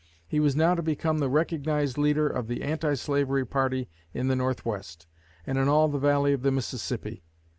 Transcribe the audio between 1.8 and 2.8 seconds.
leader of the